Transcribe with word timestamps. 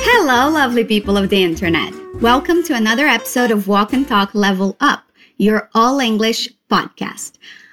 Hello, 0.00 0.48
lovely 0.48 0.84
people 0.84 1.16
of 1.16 1.28
the 1.28 1.42
internet. 1.42 1.92
Welcome 2.20 2.62
to 2.64 2.76
another 2.76 3.08
episode 3.08 3.50
of 3.50 3.66
Walk 3.66 3.92
and 3.92 4.06
Talk 4.06 4.32
Level 4.32 4.76
Up, 4.78 5.10
your 5.38 5.68
all 5.74 5.98
English 5.98 6.48
podcast. 6.70 7.32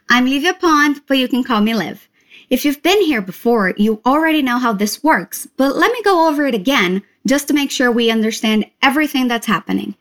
I'm 0.09 0.25
Livia 0.25 0.55
Pond, 0.55 1.01
but 1.05 1.19
you 1.19 1.27
can 1.27 1.43
call 1.43 1.61
me 1.61 1.75
Liv. 1.75 2.09
If 2.49 2.65
you've 2.65 2.81
been 2.81 3.03
here 3.03 3.21
before, 3.21 3.75
you 3.77 4.01
already 4.03 4.41
know 4.41 4.57
how 4.57 4.73
this 4.73 5.03
works, 5.03 5.47
but 5.55 5.75
let 5.75 5.91
me 5.91 6.01
go 6.01 6.27
over 6.27 6.47
it 6.47 6.55
again 6.55 7.03
just 7.27 7.47
to 7.49 7.53
make 7.53 7.69
sure 7.69 7.91
we 7.91 8.09
understand 8.09 8.65
everything 8.81 9.27
that's 9.27 9.45
happening. 9.45 9.93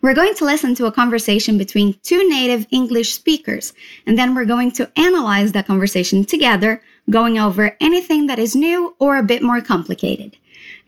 We're 0.00 0.14
going 0.14 0.34
to 0.34 0.44
listen 0.44 0.76
to 0.76 0.86
a 0.86 0.92
conversation 0.92 1.58
between 1.58 1.98
two 2.04 2.28
native 2.28 2.68
English 2.70 3.14
speakers, 3.14 3.72
and 4.06 4.16
then 4.16 4.32
we're 4.32 4.44
going 4.44 4.70
to 4.72 4.88
analyze 4.96 5.50
that 5.52 5.66
conversation 5.66 6.24
together, 6.24 6.80
going 7.10 7.36
over 7.36 7.76
anything 7.80 8.28
that 8.28 8.38
is 8.38 8.54
new 8.54 8.94
or 9.00 9.16
a 9.16 9.24
bit 9.24 9.42
more 9.42 9.60
complicated. 9.60 10.36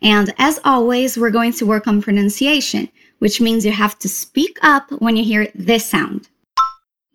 And 0.01 0.33
as 0.39 0.61
always, 0.65 1.19
we're 1.19 1.31
going 1.31 1.53
to 1.55 1.67
work 1.67 1.89
on 1.89 2.01
pronunciation, 2.01 2.89
which 3.19 3.41
means 3.41 3.67
you 3.67 3.73
have 3.73 3.99
to 3.99 4.09
speak 4.09 4.57
up 4.63 4.93
when 5.03 5.17
you 5.17 5.25
hear 5.25 5.49
this 5.57 5.85
sound. 5.85 6.29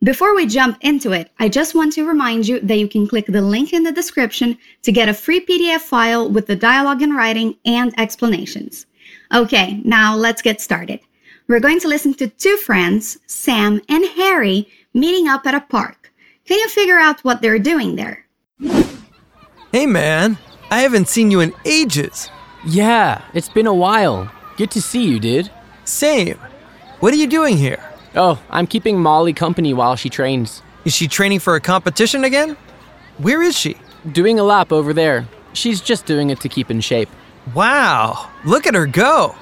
Before 0.03 0.35
we 0.35 0.47
jump 0.47 0.77
into 0.81 1.13
it, 1.13 1.31
I 1.39 1.47
just 1.47 1.75
want 1.75 1.93
to 1.93 2.05
remind 2.05 2.45
you 2.45 2.59
that 2.59 2.77
you 2.77 2.89
can 2.89 3.07
click 3.07 3.27
the 3.27 3.41
link 3.41 3.71
in 3.71 3.83
the 3.83 3.93
description 3.93 4.57
to 4.81 4.91
get 4.91 5.07
a 5.07 5.13
free 5.13 5.45
PDF 5.45 5.79
file 5.79 6.29
with 6.29 6.47
the 6.47 6.57
dialogue 6.57 7.01
in 7.01 7.13
writing 7.13 7.55
and 7.65 7.97
explanations. 7.97 8.85
Okay, 9.33 9.79
now 9.85 10.13
let's 10.13 10.41
get 10.41 10.59
started. 10.59 10.99
We're 11.47 11.59
going 11.59 11.79
to 11.81 11.87
listen 11.87 12.15
to 12.15 12.27
two 12.27 12.57
friends, 12.57 13.19
Sam 13.27 13.79
and 13.87 14.03
Harry, 14.17 14.67
meeting 14.95 15.27
up 15.27 15.45
at 15.45 15.53
a 15.53 15.61
park. 15.61 16.11
Can 16.45 16.57
you 16.57 16.67
figure 16.69 16.97
out 16.97 17.23
what 17.23 17.41
they're 17.41 17.59
doing 17.59 17.95
there? 17.95 18.25
Hey 19.71 19.85
man, 19.85 20.39
I 20.71 20.79
haven't 20.79 21.07
seen 21.07 21.29
you 21.29 21.41
in 21.41 21.53
ages. 21.63 22.31
Yeah, 22.65 23.21
it's 23.35 23.49
been 23.49 23.67
a 23.67 23.73
while. 23.73 24.31
Good 24.57 24.71
to 24.71 24.81
see 24.81 25.03
you, 25.03 25.19
dude. 25.19 25.51
Same. 25.83 26.39
What 26.99 27.13
are 27.13 27.17
you 27.17 27.27
doing 27.27 27.57
here? 27.57 27.83
Oh, 28.15 28.41
I'm 28.49 28.65
keeping 28.65 28.99
Molly 28.99 29.33
company 29.33 29.71
while 29.73 29.95
she 29.95 30.09
trains. 30.09 30.63
Is 30.83 30.95
she 30.95 31.07
training 31.07 31.39
for 31.39 31.53
a 31.53 31.61
competition 31.61 32.23
again? 32.23 32.57
Where 33.19 33.43
is 33.43 33.55
she? 33.55 33.77
Doing 34.11 34.39
a 34.39 34.43
lap 34.43 34.71
over 34.71 34.93
there. 34.93 35.27
She's 35.53 35.79
just 35.79 36.07
doing 36.07 36.31
it 36.31 36.39
to 36.39 36.49
keep 36.49 36.71
in 36.71 36.81
shape. 36.81 37.09
Wow, 37.53 38.31
look 38.45 38.65
at 38.65 38.73
her 38.73 38.87
go. 38.87 39.35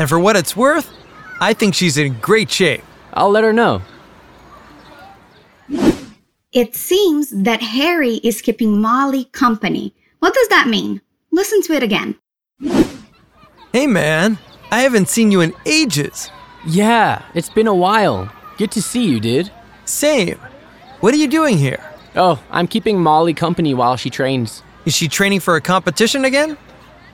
And 0.00 0.08
for 0.08 0.18
what 0.18 0.34
it's 0.34 0.56
worth, 0.56 0.97
I 1.40 1.54
think 1.54 1.74
she's 1.74 1.96
in 1.96 2.18
great 2.20 2.50
shape. 2.50 2.82
I'll 3.14 3.30
let 3.30 3.44
her 3.44 3.52
know. 3.52 3.82
It 6.52 6.74
seems 6.74 7.30
that 7.30 7.62
Harry 7.62 8.14
is 8.24 8.42
keeping 8.42 8.80
Molly 8.80 9.24
company. 9.26 9.94
What 10.18 10.34
does 10.34 10.48
that 10.48 10.66
mean? 10.66 11.00
Listen 11.30 11.62
to 11.62 11.74
it 11.74 11.82
again. 11.82 12.16
Hey 13.72 13.86
man, 13.86 14.38
I 14.70 14.80
haven't 14.80 15.08
seen 15.08 15.30
you 15.30 15.40
in 15.40 15.54
ages. 15.66 16.30
Yeah, 16.66 17.22
it's 17.34 17.50
been 17.50 17.66
a 17.66 17.74
while. 17.74 18.32
Good 18.56 18.72
to 18.72 18.82
see 18.82 19.04
you, 19.04 19.20
dude. 19.20 19.52
Same. 19.84 20.38
What 21.00 21.14
are 21.14 21.18
you 21.18 21.28
doing 21.28 21.58
here? 21.58 21.82
Oh, 22.16 22.42
I'm 22.50 22.66
keeping 22.66 23.00
Molly 23.00 23.34
company 23.34 23.74
while 23.74 23.96
she 23.96 24.10
trains. 24.10 24.62
Is 24.84 24.96
she 24.96 25.06
training 25.06 25.40
for 25.40 25.54
a 25.54 25.60
competition 25.60 26.24
again? 26.24 26.56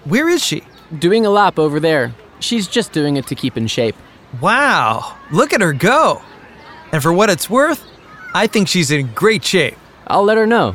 Where 0.05 0.28
is 0.28 0.42
she? 0.42 0.62
Doing 0.98 1.27
a 1.27 1.31
lap 1.31 1.59
over 1.59 1.81
there. 1.81 2.14
She's 2.41 2.69
just 2.69 2.92
doing 2.92 3.16
it 3.16 3.27
to 3.27 3.34
keep 3.34 3.56
in 3.56 3.66
shape. 3.66 3.97
Wow, 4.40 5.16
look 5.30 5.52
at 5.52 5.60
her 5.60 5.72
go. 5.72 6.22
And 6.92 7.02
for 7.02 7.12
what 7.12 7.30
it's 7.30 7.48
worth, 7.50 7.84
I 8.34 8.46
think 8.46 8.68
she's 8.68 8.91
in 8.91 9.12
great 9.14 9.44
shape. 9.44 9.76
I'll 10.06 10.24
let 10.24 10.36
her 10.36 10.46
know. 10.46 10.74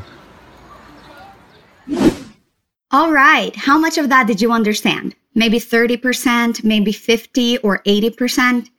All 2.91 3.11
right, 3.11 3.55
how 3.55 3.77
much 3.77 3.97
of 3.97 4.09
that 4.09 4.27
did 4.27 4.41
you 4.41 4.51
understand? 4.51 5.15
Maybe 5.35 5.59
30%, 5.59 6.63
maybe 6.63 6.91
50 6.91 7.59
or 7.59 7.83
80%? 7.83 8.69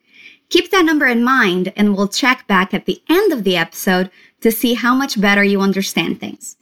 Keep 0.49 0.71
that 0.71 0.83
number 0.83 1.07
in 1.07 1.23
mind 1.23 1.71
and 1.77 1.95
we'll 1.95 2.09
check 2.09 2.45
back 2.47 2.73
at 2.73 2.85
the 2.85 3.01
end 3.09 3.31
of 3.31 3.45
the 3.45 3.55
episode 3.55 4.11
to 4.41 4.51
see 4.51 4.73
how 4.73 4.93
much 4.93 5.21
better 5.21 5.43
you 5.43 5.61
understand 5.61 6.19
things. 6.19 6.57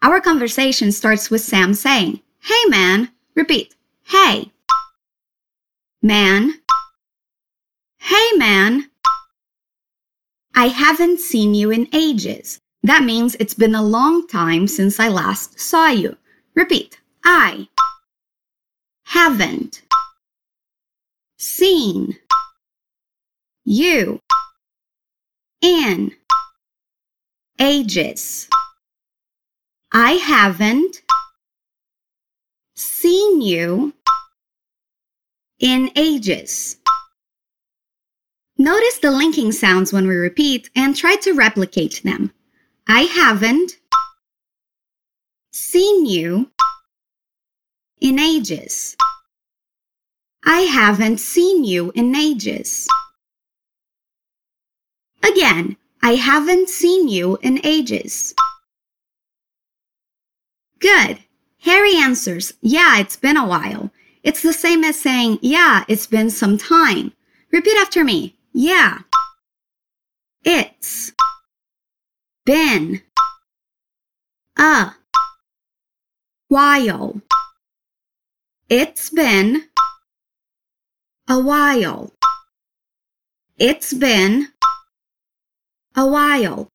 Our 0.00 0.20
conversation 0.20 0.92
starts 0.92 1.28
with 1.30 1.42
Sam 1.42 1.74
saying, 1.74 2.20
Hey 2.40 2.64
man, 2.68 3.10
repeat, 3.34 3.74
hey. 4.04 4.50
Man. 6.02 6.60
Hey 8.06 8.36
man. 8.36 8.90
I 10.54 10.66
haven't 10.66 11.20
seen 11.20 11.54
you 11.54 11.70
in 11.70 11.88
ages. 11.94 12.60
That 12.82 13.02
means 13.02 13.34
it's 13.40 13.54
been 13.54 13.74
a 13.74 13.82
long 13.82 14.26
time 14.28 14.66
since 14.68 15.00
I 15.00 15.08
last 15.08 15.58
saw 15.58 15.88
you. 15.88 16.18
Repeat. 16.54 17.00
I 17.24 17.66
haven't 19.04 19.80
seen 21.38 22.18
you 23.64 24.20
in 25.62 26.12
ages. 27.58 28.50
I 29.92 30.12
haven't 30.12 31.00
seen 32.74 33.40
you 33.40 33.94
in 35.58 35.90
ages. 35.96 36.76
Notice 38.56 38.98
the 38.98 39.10
linking 39.10 39.50
sounds 39.50 39.92
when 39.92 40.06
we 40.06 40.14
repeat 40.14 40.70
and 40.76 40.94
try 40.94 41.16
to 41.16 41.32
replicate 41.32 42.02
them. 42.04 42.32
I 42.86 43.02
haven't 43.02 43.72
seen 45.50 46.06
you 46.06 46.50
in 48.00 48.20
ages. 48.20 48.96
I 50.44 50.60
haven't 50.60 51.18
seen 51.18 51.64
you 51.64 51.90
in 51.96 52.14
ages. 52.14 52.86
Again, 55.24 55.76
I 56.02 56.14
haven't 56.14 56.68
seen 56.68 57.08
you 57.08 57.38
in 57.42 57.60
ages. 57.64 58.34
Good. 60.78 61.18
Harry 61.62 61.96
answers, 61.96 62.52
Yeah, 62.60 62.98
it's 62.98 63.16
been 63.16 63.38
a 63.38 63.46
while. 63.46 63.90
It's 64.22 64.42
the 64.42 64.52
same 64.52 64.84
as 64.84 65.00
saying, 65.00 65.38
Yeah, 65.40 65.84
it's 65.88 66.06
been 66.06 66.30
some 66.30 66.56
time. 66.56 67.12
Repeat 67.50 67.76
after 67.78 68.04
me. 68.04 68.36
Yeah. 68.56 69.00
It's 70.44 71.12
been 72.46 73.02
a 74.56 74.92
while. 76.46 77.20
It's 78.68 79.10
been 79.10 79.64
a 81.28 81.40
while. 81.40 82.12
It's 83.58 83.92
been 83.92 84.48
a 85.96 86.06
while. 86.06 86.70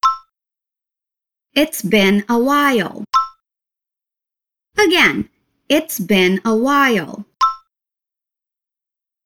It's 1.56 1.82
been 1.82 2.26
a 2.28 2.38
while. 2.38 3.06
Again, 4.78 5.30
it's 5.70 5.98
been 5.98 6.42
a 6.44 6.56
while. 6.56 7.26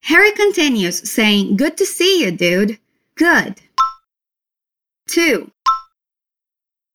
Harry 0.04 0.32
continues 0.32 1.10
saying, 1.10 1.56
Good 1.56 1.78
to 1.78 1.86
see 1.86 2.24
you, 2.24 2.32
dude. 2.32 2.78
Good. 3.16 3.62
2. 5.08 5.50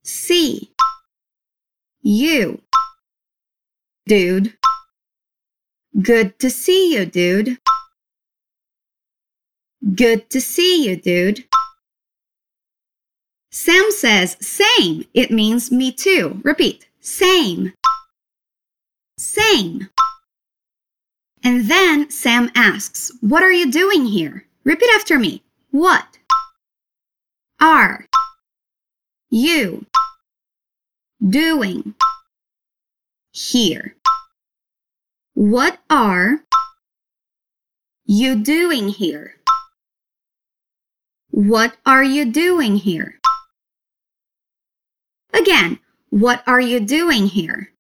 see 0.03 0.71
you, 2.03 2.61
dude. 4.07 4.55
Good 6.03 6.39
to 6.39 6.51
see 6.51 6.95
you, 6.95 7.07
dude. 7.07 7.59
Good 9.95 10.29
to 10.31 10.41
see 10.41 10.87
you, 10.87 10.97
dude. 10.97 11.45
Sam 13.51 13.91
says, 13.91 14.37
same. 14.41 15.07
It 15.15 15.31
means 15.31 15.73
me 15.73 15.93
too. 15.93 16.41
Repeat, 16.45 16.89
same. 17.01 17.73
Same. 19.17 19.89
And 21.45 21.71
then 21.71 22.11
Sam 22.11 22.51
asks, 22.55 23.13
What 23.21 23.43
are 23.43 23.53
you 23.53 23.71
doing 23.71 24.07
here? 24.07 24.47
Repeat 24.65 24.91
after 24.95 25.19
me. 25.19 25.43
What 25.71 26.19
are 27.61 28.07
you 29.31 29.87
doing 31.27 31.95
here? 33.33 33.97
What 35.35 35.79
are 35.89 36.41
you 38.07 38.37
doing 38.37 38.89
here? 38.89 39.35
What 41.31 41.77
are 41.87 42.03
you 42.03 42.25
doing 42.25 42.77
here? 42.77 43.21
Again, 45.33 45.79
what 46.11 46.43
are 46.47 46.61
you 46.61 46.81
doing 46.81 47.27
here? 47.27 47.71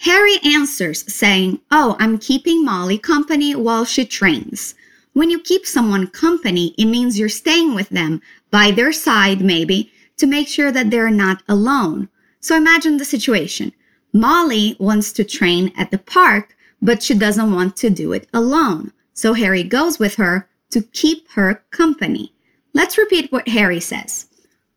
Harry 0.00 0.38
answers, 0.44 1.04
saying, 1.12 1.60
Oh, 1.70 1.94
I'm 1.98 2.16
keeping 2.16 2.64
Molly 2.64 2.96
company 2.96 3.54
while 3.54 3.84
she 3.84 4.06
trains. 4.06 4.74
When 5.12 5.28
you 5.28 5.38
keep 5.40 5.66
someone 5.66 6.06
company, 6.06 6.74
it 6.78 6.86
means 6.86 7.18
you're 7.18 7.28
staying 7.28 7.74
with 7.74 7.90
them, 7.90 8.22
by 8.50 8.70
their 8.70 8.92
side 8.92 9.42
maybe, 9.42 9.92
to 10.16 10.26
make 10.26 10.48
sure 10.48 10.72
that 10.72 10.90
they're 10.90 11.10
not 11.10 11.42
alone. 11.48 12.08
So 12.40 12.56
imagine 12.56 12.96
the 12.96 13.04
situation. 13.04 13.72
Molly 14.14 14.74
wants 14.78 15.12
to 15.12 15.24
train 15.24 15.70
at 15.76 15.90
the 15.90 15.98
park, 15.98 16.56
but 16.80 17.02
she 17.02 17.14
doesn't 17.14 17.52
want 17.52 17.76
to 17.76 17.90
do 17.90 18.14
it 18.14 18.26
alone. 18.32 18.92
So 19.12 19.34
Harry 19.34 19.62
goes 19.62 19.98
with 19.98 20.14
her 20.14 20.48
to 20.70 20.80
keep 20.80 21.30
her 21.32 21.62
company. 21.72 22.32
Let's 22.72 22.96
repeat 22.96 23.30
what 23.30 23.48
Harry 23.48 23.80
says. 23.80 24.28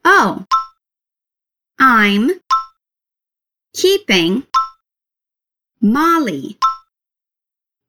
Oh, 0.03 0.45
I'm 1.79 2.31
keeping 3.73 4.43
Molly. 5.85 6.57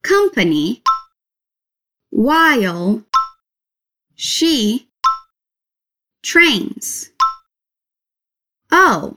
Company. 0.02 0.82
While. 2.11 3.05
She. 4.17 4.88
Trains. 6.20 7.11
Oh, 8.73 9.17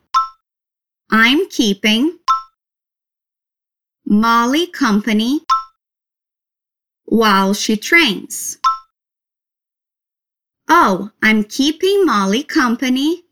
I'm 1.09 1.49
keeping. 1.49 2.19
Molly 4.05 4.67
company. 4.67 5.41
While 7.05 7.55
she 7.55 7.77
trains. 7.77 8.59
Oh, 10.69 11.09
I'm 11.23 11.45
keeping 11.45 12.05
Molly 12.05 12.43
company. 12.43 13.23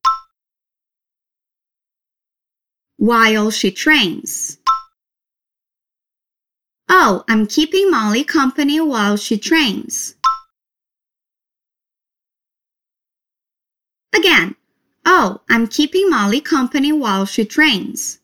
While 2.97 3.51
she 3.51 3.69
trains. 3.69 4.57
Oh, 6.87 7.23
I'm 7.27 7.47
keeping 7.47 7.89
Molly 7.89 8.23
company 8.23 8.79
while 8.79 9.17
she 9.17 9.37
trains. 9.37 10.15
Again. 14.15 14.55
Oh, 15.05 15.41
I'm 15.49 15.67
keeping 15.67 16.09
Molly 16.09 16.41
company 16.41 16.91
while 16.91 17.25
she 17.25 17.45
trains. 17.45 18.19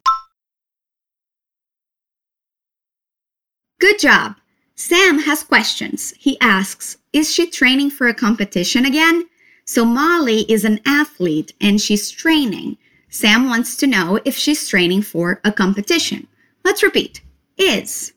Good 3.80 4.00
job. 4.00 4.36
Sam 4.75 5.19
has 5.19 5.44
questions. 5.44 6.13
He 6.18 6.40
asks, 6.40 6.98
Is 7.13 7.31
she 7.31 7.50
training 7.50 7.92
for 7.92 8.08
a 8.08 8.13
competition 8.13 8.86
again? 8.86 9.28
So 9.66 9.86
Molly 9.86 10.42
is 10.52 10.66
an 10.66 10.80
athlete 10.86 11.54
and 11.62 11.80
she's 11.80 12.10
training. 12.10 12.78
Sam 13.10 13.48
wants 13.48 13.75
to 13.78 13.88
know 13.88 14.19
if 14.25 14.38
she's 14.38 14.68
training 14.68 15.02
for 15.02 15.40
a 15.44 15.52
competition. 15.52 16.28
Let's 16.63 16.84
repeat. 16.84 17.22
Is 17.58 18.13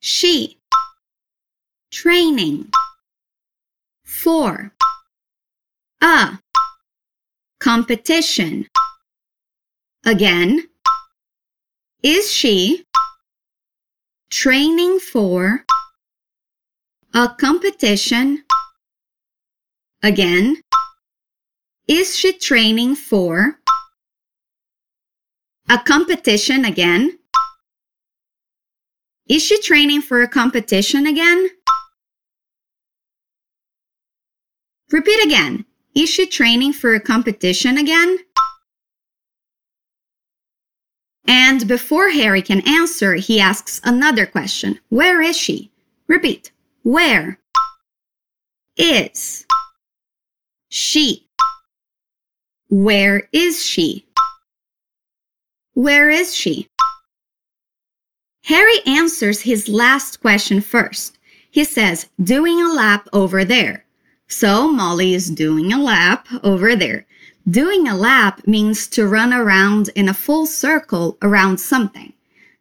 she. 0.00 0.58
Training. 1.90 2.70
For 4.04 4.72
a. 6.02 6.38
Competition? 7.60 8.66
Again, 10.04 10.68
is 12.02 12.30
she. 12.30 12.84
Training 14.30 15.00
for. 15.00 15.64
A 17.14 17.28
competition? 17.40 18.44
Again, 20.02 20.60
is 21.88 22.16
she 22.16 22.38
training 22.38 22.94
for. 22.94 23.58
A 25.68 25.78
competition 25.78 26.64
again? 26.64 27.18
Is 29.28 29.42
she 29.44 29.60
training 29.60 30.00
for 30.00 30.22
a 30.22 30.28
competition 30.28 31.06
again? 31.06 31.50
Repeat 34.90 35.22
again. 35.24 35.66
Is 35.94 36.08
she 36.08 36.26
training 36.26 36.72
for 36.72 36.94
a 36.94 37.00
competition 37.00 37.76
again? 37.76 38.18
And 41.26 41.68
before 41.68 42.08
Harry 42.08 42.40
can 42.40 42.66
answer, 42.66 43.14
he 43.16 43.38
asks 43.38 43.82
another 43.84 44.24
question 44.24 44.80
Where 44.88 45.20
is 45.20 45.36
she? 45.36 45.70
Repeat. 46.06 46.50
Where 46.82 47.38
is 48.78 49.44
she? 50.70 51.26
Where 52.70 53.28
is 53.32 53.62
she? 53.62 54.06
Where 55.74 56.08
is 56.08 56.34
she? 56.34 56.68
Harry 58.48 58.80
answers 58.86 59.42
his 59.42 59.68
last 59.68 60.22
question 60.22 60.62
first. 60.62 61.18
He 61.50 61.64
says, 61.64 62.08
doing 62.22 62.58
a 62.62 62.72
lap 62.72 63.06
over 63.12 63.44
there. 63.44 63.84
So 64.26 64.66
Molly 64.66 65.12
is 65.12 65.28
doing 65.28 65.70
a 65.70 65.78
lap 65.78 66.26
over 66.42 66.74
there. 66.74 67.04
Doing 67.50 67.86
a 67.86 67.94
lap 67.94 68.40
means 68.46 68.88
to 68.88 69.06
run 69.06 69.34
around 69.34 69.90
in 69.96 70.08
a 70.08 70.14
full 70.14 70.46
circle 70.46 71.18
around 71.20 71.60
something. 71.60 72.14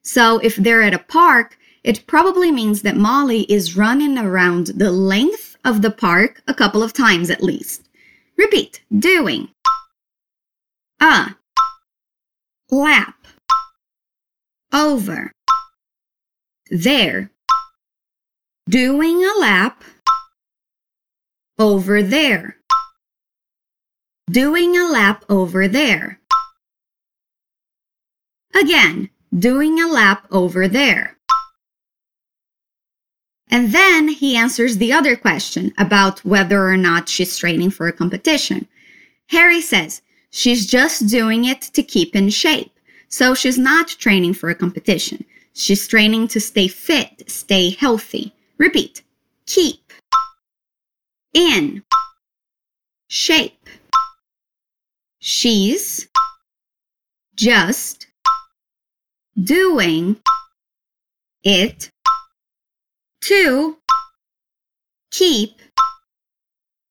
So 0.04 0.40
if 0.40 0.58
they're 0.58 0.82
at 0.82 0.94
a 0.94 1.00
park, 1.00 1.58
it 1.86 2.06
probably 2.06 2.52
means 2.52 2.82
that 2.82 2.98
Molly 2.98 3.44
is 3.44 3.78
running 3.78 4.18
around 4.18 4.68
the 4.76 4.92
length 4.92 5.56
of 5.64 5.82
the 5.82 5.92
park 5.92 6.42
a 6.50 6.54
couple 6.54 6.84
of 6.84 6.92
times 6.92 7.30
at 7.30 7.42
least. 7.42 7.88
Repeat, 8.36 8.82
doing. 9.00 9.48
A. 11.00 11.34
Lap. 12.72 13.16
Over. 14.74 15.32
There. 16.70 17.32
Doing 18.70 19.24
a 19.24 19.40
lap. 19.40 19.84
Over 21.60 22.04
there 22.04 22.58
doing 24.30 24.78
a 24.78 24.90
lap 24.90 25.24
over 25.30 25.68
there. 25.68 26.20
Again, 28.60 29.10
doing 29.38 29.80
a 29.80 29.88
lap 29.88 30.28
over 30.32 30.68
there. 30.68 31.18
And 33.50 33.72
then 33.72 34.10
he 34.10 34.36
answers 34.36 34.78
the 34.78 34.92
other 34.92 35.16
question 35.16 35.74
about 35.78 36.26
whether 36.26 36.68
or 36.68 36.76
not 36.76 37.08
she's 37.08 37.38
training 37.38 37.70
for 37.70 37.88
a 37.88 37.94
competition. 37.94 38.68
Harry 39.28 39.62
says 39.62 40.02
she's 40.32 40.66
just 40.66 41.08
doing 41.08 41.46
it 41.46 41.62
to 41.62 41.82
keep 41.82 42.16
in 42.16 42.30
shape. 42.30 42.72
So 43.08 43.34
she's 43.34 43.58
not 43.58 43.88
training 43.88 44.34
for 44.34 44.50
a 44.50 44.56
competition. 44.56 45.24
She's 45.58 45.88
training 45.88 46.28
to 46.30 46.40
stay 46.40 46.68
fit, 46.68 47.24
stay 47.32 47.72
healthy. 47.72 48.32
Repeat. 48.60 49.02
Keep. 49.48 49.92
In. 51.34 51.84
Shape. 53.08 53.68
She's 55.20 56.08
just 57.36 58.06
doing 59.44 60.18
it 61.44 61.90
to 63.22 63.78
keep 65.10 65.60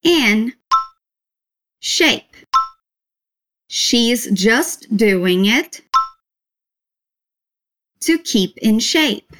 in 0.02 0.52
shape. 1.78 2.35
She's 3.68 4.28
just 4.32 4.96
doing 4.96 5.44
it 5.44 5.82
to 8.06 8.18
keep 8.18 8.56
in 8.58 8.78
shape. 8.78 9.32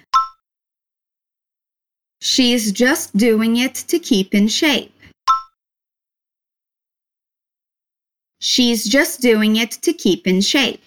She's 2.20 2.73
just 2.73 3.16
doing 3.16 3.56
it 3.56 3.75
to 3.87 3.99
keep 4.00 4.35
in 4.35 4.49
shape. 4.49 4.92
She's 8.40 8.85
just 8.85 9.20
doing 9.20 9.56
it 9.56 9.70
to 9.82 9.92
keep 9.92 10.26
in 10.26 10.40
shape. 10.40 10.82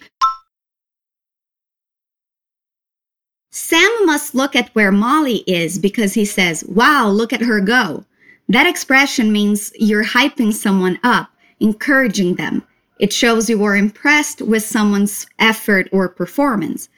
Sam 3.50 3.90
must 4.04 4.34
look 4.34 4.54
at 4.54 4.68
where 4.74 4.92
Molly 4.92 5.38
is 5.46 5.78
because 5.78 6.12
he 6.14 6.24
says, 6.24 6.64
Wow, 6.66 7.08
look 7.08 7.32
at 7.32 7.40
her 7.40 7.60
go. 7.60 8.04
That 8.48 8.66
expression 8.66 9.32
means 9.32 9.72
you're 9.76 10.04
hyping 10.04 10.52
someone 10.52 10.98
up, 11.02 11.30
encouraging 11.60 12.34
them. 12.34 12.62
It 12.98 13.12
shows 13.12 13.48
you 13.48 13.64
are 13.64 13.76
impressed 13.76 14.42
with 14.42 14.62
someone's 14.62 15.26
effort 15.38 15.88
or 15.92 16.08
performance. 16.08 16.90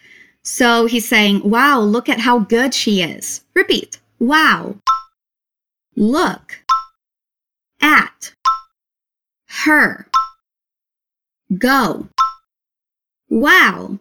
So 0.45 0.87
he's 0.87 1.09
saying, 1.09 1.49
Wow, 1.49 1.81
look 1.81 2.09
at 2.09 2.21
how 2.21 2.41
good 2.41 2.75
she 2.75 3.03
is. 3.03 3.45
Repeat, 3.55 4.01
Wow. 4.19 4.77
Look 5.95 6.59
at 7.81 8.33
her. 9.49 10.07
Go. 11.59 12.09
Wow. 13.29 13.99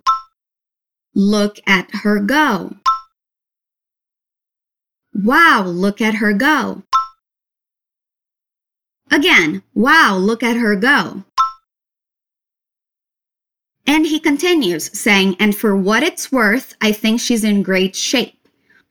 Look 1.14 1.60
at 1.68 1.90
her 2.04 2.20
go. 2.20 2.76
Wow, 5.14 5.64
look 5.66 6.00
at 6.02 6.16
her 6.16 6.34
go. 6.34 6.84
Again, 9.12 9.62
wow, 9.74 10.16
look 10.16 10.42
at 10.42 10.56
her 10.56 10.76
go. 10.78 11.26
And 13.88 14.06
he 14.06 14.20
continues, 14.20 14.98
saying, 14.98 15.36
And 15.40 15.56
for 15.56 15.76
what 15.76 16.04
it's 16.04 16.32
worth, 16.32 16.76
I 16.82 16.92
think 16.92 17.20
she's 17.20 17.44
in 17.44 17.64
great 17.64 17.96
shape. 17.96 18.38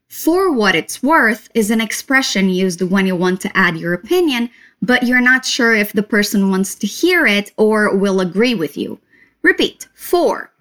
For 0.08 0.52
what 0.52 0.74
it's 0.74 1.02
worth 1.02 1.48
is 1.54 1.70
an 1.70 1.80
expression 1.80 2.48
used 2.48 2.82
when 2.82 3.06
you 3.06 3.14
want 3.14 3.40
to 3.42 3.56
add 3.56 3.76
your 3.76 3.94
opinion, 3.94 4.50
but 4.82 5.04
you're 5.04 5.20
not 5.20 5.44
sure 5.44 5.74
if 5.74 5.92
the 5.92 6.02
person 6.02 6.50
wants 6.50 6.74
to 6.76 6.86
hear 6.86 7.26
it 7.26 7.52
or 7.56 7.96
will 7.96 8.20
agree 8.20 8.54
with 8.54 8.76
you. 8.76 8.98
Repeat. 9.42 9.86
For 9.94 10.52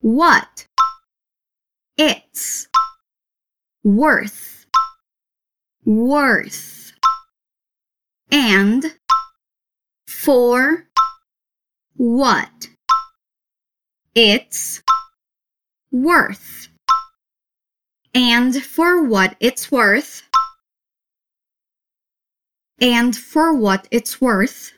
what 0.00 0.66
it's 1.98 2.68
worth, 3.84 4.66
worth, 5.84 6.92
and 8.30 8.94
for 10.06 10.88
what 11.96 12.68
it's 14.14 14.82
worth, 15.90 16.68
and 18.14 18.54
for 18.62 19.02
what 19.02 19.36
it's 19.40 19.70
worth, 19.70 20.22
and 22.80 23.16
for 23.16 23.54
what 23.54 23.88
it's 23.90 24.20
worth. 24.20 24.72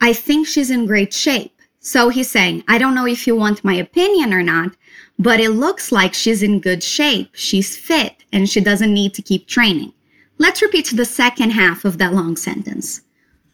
I 0.00 0.12
think 0.12 0.46
she's 0.46 0.70
in 0.70 0.86
great 0.86 1.14
shape. 1.14 1.52
So 1.80 2.08
he's 2.08 2.30
saying, 2.30 2.64
I 2.66 2.78
don't 2.78 2.94
know 2.94 3.06
if 3.06 3.26
you 3.26 3.36
want 3.36 3.62
my 3.62 3.74
opinion 3.74 4.32
or 4.32 4.42
not, 4.42 4.72
but 5.18 5.38
it 5.38 5.50
looks 5.50 5.92
like 5.92 6.14
she's 6.14 6.42
in 6.42 6.60
good 6.60 6.82
shape. 6.82 7.30
She's 7.34 7.76
fit 7.76 8.24
and 8.32 8.48
she 8.48 8.60
doesn't 8.60 8.92
need 8.92 9.12
to 9.14 9.22
keep 9.22 9.46
training. 9.46 9.92
Let's 10.38 10.62
repeat 10.62 10.90
the 10.94 11.04
second 11.04 11.50
half 11.50 11.84
of 11.84 11.98
that 11.98 12.14
long 12.14 12.36
sentence. 12.36 13.02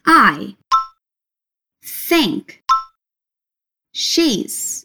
I 0.05 0.55
think 1.83 2.60
she's 4.01 4.81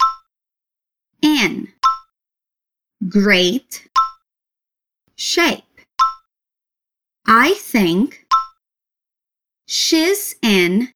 in 1.23 1.67
great 3.09 3.89
shape. 5.17 5.65
I 7.27 7.55
think 7.55 8.27
she's 9.67 10.37
in 10.43 10.93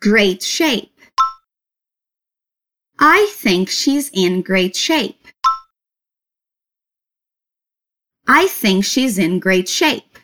great 0.00 0.42
shape. 0.42 0.98
I 2.98 3.30
think 3.34 3.68
she's 3.68 4.10
in 4.14 4.40
great 4.40 4.74
shape. 4.74 5.28
I 8.26 8.46
think 8.46 8.86
she's 8.86 9.18
in 9.18 9.38
great 9.38 9.68
shape. 9.68 10.18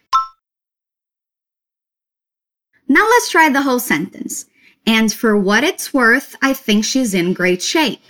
Now 2.89 3.07
let's 3.07 3.31
try 3.31 3.51
the 3.51 3.63
whole 3.63 3.79
sentence. 3.79 4.47
And 4.87 5.13
for 5.13 5.37
what 5.37 5.65
it's 5.65 5.95
worth, 5.95 6.37
I 6.43 6.53
think 6.53 6.85
she's 6.85 7.15
in 7.15 7.33
great 7.33 7.63
shape. 7.63 8.03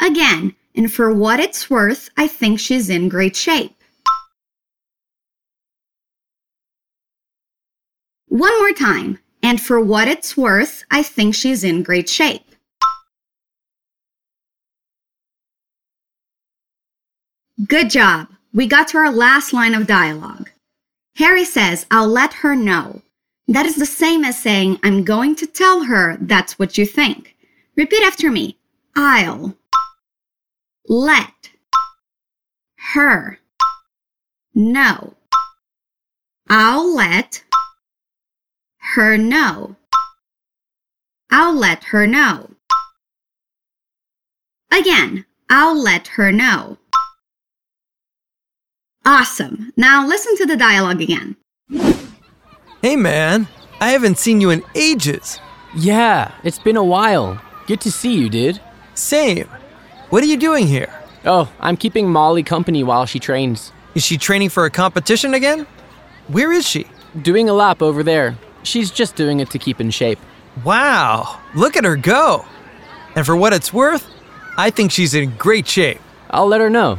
Again, 0.00 0.54
and 0.74 0.92
for 0.92 1.12
what 1.12 1.40
it's 1.40 1.70
worth, 1.70 2.10
I 2.16 2.26
think 2.26 2.60
she's 2.60 2.90
in 2.90 3.08
great 3.08 3.36
shape. 3.36 3.74
One 8.28 8.58
more 8.58 8.72
time. 8.72 9.18
And 9.42 9.60
for 9.60 9.80
what 9.80 10.08
it's 10.08 10.36
worth, 10.36 10.82
I 10.90 11.02
think 11.02 11.34
she's 11.34 11.62
in 11.62 11.84
great 11.84 12.08
shape. 12.08 12.42
Good 17.68 17.90
job. 17.90 18.28
We 18.52 18.66
got 18.66 18.88
to 18.88 18.98
our 18.98 19.12
last 19.12 19.52
line 19.52 19.74
of 19.74 19.86
dialogue. 19.86 20.50
Harry 21.16 21.44
says, 21.46 21.86
I'll 21.90 22.08
let 22.08 22.34
her 22.34 22.54
know. 22.54 23.00
That 23.48 23.64
is 23.64 23.76
the 23.76 23.86
same 23.86 24.22
as 24.22 24.38
saying, 24.38 24.78
I'm 24.82 25.02
going 25.02 25.34
to 25.36 25.46
tell 25.46 25.84
her 25.84 26.18
that's 26.20 26.58
what 26.58 26.76
you 26.76 26.84
think. 26.84 27.36
Repeat 27.74 28.02
after 28.02 28.30
me. 28.30 28.58
I'll 28.94 29.56
let 30.88 31.50
her 32.94 33.38
know. 34.54 35.14
I'll 36.48 36.94
let 36.94 37.42
her 38.78 39.16
know. 39.16 39.76
I'll 41.30 41.54
let 41.54 41.84
her 41.84 42.06
know. 42.06 42.50
Again, 44.70 45.24
I'll 45.48 45.80
let 45.80 46.08
her 46.08 46.30
know. 46.30 46.76
Awesome. 49.06 49.72
Now 49.76 50.04
listen 50.04 50.36
to 50.38 50.46
the 50.46 50.56
dialogue 50.56 51.00
again. 51.00 51.36
Hey 52.82 52.96
man, 52.96 53.46
I 53.80 53.90
haven't 53.90 54.18
seen 54.18 54.40
you 54.40 54.50
in 54.50 54.64
ages. 54.74 55.38
Yeah, 55.76 56.34
it's 56.42 56.58
been 56.58 56.76
a 56.76 56.82
while. 56.82 57.40
Good 57.68 57.80
to 57.82 57.92
see 57.92 58.14
you, 58.14 58.28
dude. 58.28 58.60
Same. 58.94 59.46
What 60.10 60.24
are 60.24 60.26
you 60.26 60.36
doing 60.36 60.66
here? 60.66 60.92
Oh, 61.24 61.48
I'm 61.60 61.76
keeping 61.76 62.10
Molly 62.10 62.42
company 62.42 62.82
while 62.82 63.06
she 63.06 63.20
trains. 63.20 63.70
Is 63.94 64.04
she 64.04 64.18
training 64.18 64.48
for 64.48 64.64
a 64.64 64.70
competition 64.70 65.34
again? 65.34 65.68
Where 66.26 66.50
is 66.50 66.66
she? 66.66 66.86
Doing 67.22 67.48
a 67.48 67.52
lap 67.52 67.82
over 67.82 68.02
there. 68.02 68.36
She's 68.64 68.90
just 68.90 69.14
doing 69.14 69.38
it 69.38 69.50
to 69.50 69.58
keep 69.60 69.80
in 69.80 69.90
shape. 69.90 70.18
Wow, 70.64 71.40
look 71.54 71.76
at 71.76 71.84
her 71.84 71.96
go. 71.96 72.44
And 73.14 73.24
for 73.24 73.36
what 73.36 73.52
it's 73.52 73.72
worth, 73.72 74.04
I 74.56 74.70
think 74.70 74.90
she's 74.90 75.14
in 75.14 75.36
great 75.36 75.68
shape. 75.68 76.00
I'll 76.30 76.48
let 76.48 76.60
her 76.60 76.70
know. 76.70 76.98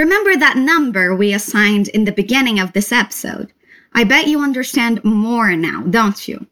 Remember 0.00 0.34
that 0.34 0.56
number 0.56 1.14
we 1.14 1.34
assigned 1.34 1.88
in 1.88 2.06
the 2.06 2.10
beginning 2.10 2.58
of 2.58 2.72
this 2.72 2.90
episode? 2.90 3.52
I 3.92 4.04
bet 4.04 4.28
you 4.28 4.40
understand 4.40 5.04
more 5.04 5.54
now, 5.54 5.82
don't 5.82 6.26
you? 6.26 6.46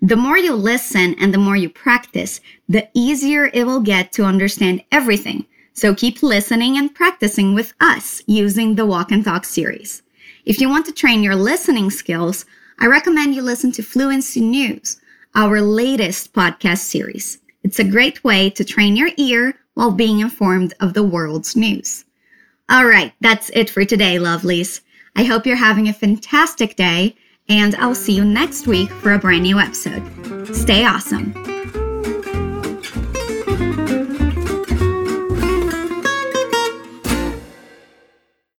The 0.00 0.14
more 0.14 0.38
you 0.38 0.54
listen 0.54 1.16
and 1.18 1.34
the 1.34 1.44
more 1.46 1.56
you 1.56 1.68
practice, 1.68 2.40
the 2.68 2.88
easier 2.94 3.50
it 3.52 3.64
will 3.66 3.80
get 3.80 4.12
to 4.12 4.22
understand 4.22 4.84
everything. 4.92 5.46
So 5.72 5.96
keep 5.96 6.22
listening 6.22 6.78
and 6.78 6.94
practicing 6.94 7.56
with 7.56 7.74
us 7.80 8.22
using 8.28 8.76
the 8.76 8.86
Walk 8.86 9.10
and 9.10 9.24
Talk 9.24 9.46
series. 9.46 10.02
If 10.44 10.60
you 10.60 10.68
want 10.68 10.86
to 10.86 10.92
train 10.92 11.24
your 11.24 11.34
listening 11.34 11.90
skills, 11.90 12.44
I 12.78 12.86
recommend 12.86 13.34
you 13.34 13.42
listen 13.42 13.72
to 13.72 13.82
Fluency 13.82 14.42
News, 14.42 15.00
our 15.34 15.60
latest 15.60 16.34
podcast 16.34 16.82
series. 16.82 17.38
It's 17.64 17.80
a 17.80 17.94
great 17.96 18.22
way 18.22 18.48
to 18.50 18.64
train 18.64 18.94
your 18.94 19.10
ear 19.16 19.58
while 19.74 19.90
being 19.90 20.20
informed 20.20 20.72
of 20.78 20.94
the 20.94 21.02
world's 21.02 21.56
news. 21.56 22.04
All 22.68 22.86
right, 22.86 23.12
that's 23.20 23.50
it 23.50 23.68
for 23.68 23.84
today, 23.84 24.16
lovelies. 24.16 24.80
I 25.16 25.24
hope 25.24 25.46
you're 25.46 25.56
having 25.56 25.88
a 25.88 25.92
fantastic 25.92 26.76
day, 26.76 27.16
and 27.48 27.74
I'll 27.76 27.94
see 27.94 28.14
you 28.14 28.24
next 28.24 28.66
week 28.66 28.88
for 28.88 29.12
a 29.12 29.18
brand 29.18 29.42
new 29.42 29.58
episode. 29.58 30.02
Stay 30.54 30.84
awesome. 30.84 31.51